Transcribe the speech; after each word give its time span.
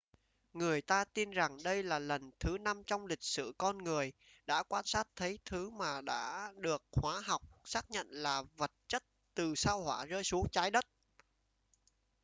người 0.53 0.81
ta 0.81 1.05
tin 1.05 1.31
rằng 1.31 1.57
đây 1.63 1.83
là 1.83 1.99
lần 1.99 2.31
thứ 2.39 2.57
năm 2.57 2.83
trong 2.87 3.05
lịch 3.05 3.23
sử 3.23 3.53
con 3.57 3.77
người 3.77 4.11
đã 4.45 4.63
quan 4.63 4.83
sát 4.85 5.07
thấy 5.15 5.39
thứ 5.45 5.69
mà 5.69 6.01
đã 6.01 6.51
được 6.57 6.83
hóa 6.91 7.21
học 7.25 7.41
xác 7.65 7.91
nhận 7.91 8.07
là 8.09 8.43
vật 8.57 8.71
chất 8.87 9.03
từ 9.33 9.55
sao 9.55 9.81
hỏa 9.81 10.05
rơi 10.05 10.23
xuống 10.23 10.47
trái 10.51 10.71
đất 10.71 10.85